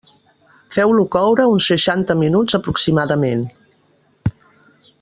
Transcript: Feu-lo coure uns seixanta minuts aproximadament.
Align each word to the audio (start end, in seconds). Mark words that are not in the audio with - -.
Feu-lo 0.75 1.03
coure 1.15 1.45
uns 1.57 1.67
seixanta 1.73 2.15
minuts 2.23 2.57
aproximadament. 2.59 3.45